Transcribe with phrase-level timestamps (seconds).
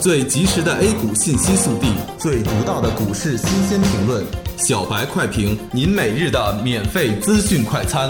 [0.00, 4.24] 最及时的 A 股信息速递，最独到的股市新鲜评论，
[4.56, 8.08] 小白快评，您每日的免费资讯快餐。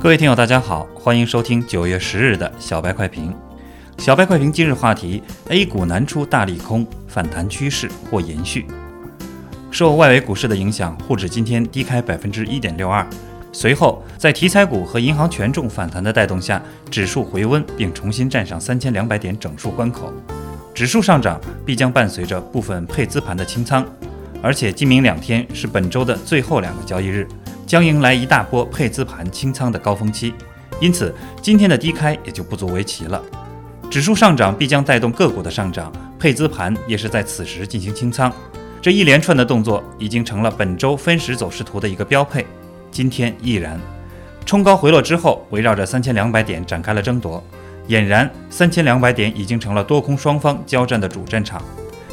[0.00, 3.34] 各位听友，大家好，欢迎收听九月十日的小白快评。
[3.98, 8.66] 小白快评今日话题：A 股难出大利空，反弹趋势或延续。
[9.72, 13.04] 受外围股市的影响，沪指今天低开百分之一点六二。
[13.54, 20.12] 随后，在题材股和银行权重反弹的带动下，指数回温并重新站上三千两百点整数关口。
[20.74, 23.86] 指数上涨必将伴随着部分配资盘的清仓，
[24.42, 27.28] 而且今明两天是本周的最后两个交易日，
[27.64, 30.34] 将迎来一大波配资盘清仓的高峰期。
[30.80, 33.22] 因此，今天的低开也就不足为奇了。
[33.88, 38.32] 指数上涨必将带动个股的上涨，配资盘也是在此时进行清仓。
[38.82, 42.44] 这一连串的动作已经成了本周分时走势图的一个标配，
[42.94, 43.76] 今天亦然。
[44.46, 47.42] 冲高回落之后，围绕着三千两百点展开了争夺，
[47.88, 51.60] 俨然三千两百点已经成了多空双方交战的主战场。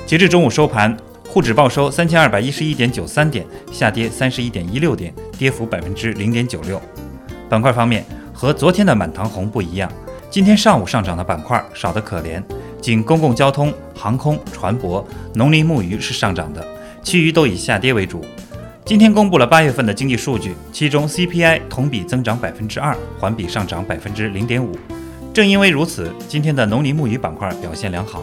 [0.07, 0.97] 截至中午收盘，
[1.29, 6.81] 沪指报收三千二百一十一点九三点，下跌三十一点一六点，跌幅百分之零点九六。
[7.47, 9.87] 板块方面，和昨天的满堂红不一样，
[10.31, 12.41] 今天上午上涨的板块少得可怜。
[12.81, 16.65] 仅公共交通、航空、船舶、农林牧渔是上涨的，
[17.03, 18.25] 其余都以下跌为主。
[18.91, 24.77] 今天公布了八月份的经济数据，其中 CPI 同比增长百分之二，环比上涨百分之零点五。
[25.33, 28.21] 正因为如此，今天的农林牧渔板块表现良好。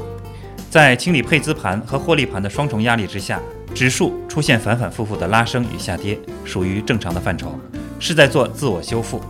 [0.68, 3.40] 在清理配资盘和获利盘的双重压力之下，
[3.74, 7.58] 指数出现反反复复的拉升与下跌，属于正常的范畴，
[7.98, 9.22] 是在做自我修复。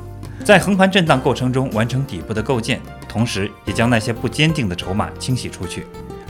[0.43, 5.87] 在横盘震荡过程中完成底部的构建，同时也将那些不坚定的筹码清洗出去。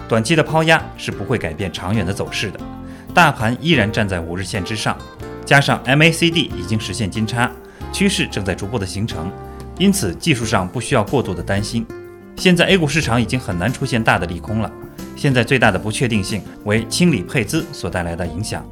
[0.07, 2.61] 短期的抛压是不会改变长远的走势的。
[3.15, 4.97] 大盘依然站在五日线之上，
[5.45, 7.51] 加上 MACD 已经实现金叉，
[7.93, 9.31] 趋势正在逐步的形成，
[9.79, 11.87] 因此技术上不需要过度的担心。
[12.37, 14.71] 现在 A 股市场已经很难出现大的利空了，
[15.17, 18.65] 现在最大的不确定性为清理配资所带来的影响。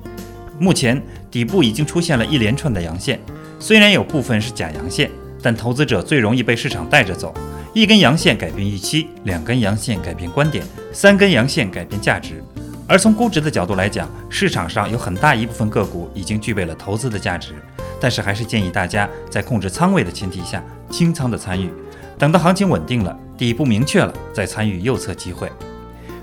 [0.58, 3.20] 目前底部已经出现了一连串的阳线，
[3.58, 5.10] 虽然有部分是假阳线。
[5.42, 7.32] 但投资者最容易被市场带着走，
[7.72, 12.42] 一根阳线改变预期，两根阳线改变观点，三根阳线改变价值。
[12.88, 17.54] 而从估值的角度来讲，市场上有很大一部分个股已经具备了投资的价值，
[18.00, 21.72] 但是还是建议大家在控制仓位的前提下清仓的参与，
[22.16, 25.50] 等到行情稳定了，底部明确了再参与右侧机会。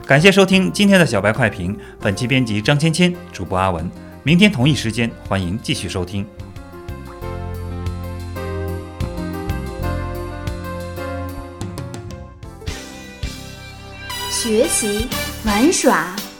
[0.05, 3.89] 感谢收听今天的小白快评，本期编辑张芊芊，主播阿文。
[4.23, 6.25] 明天同一时间欢迎继续收听。
[14.29, 15.07] 学习
[15.45, 16.13] 玩耍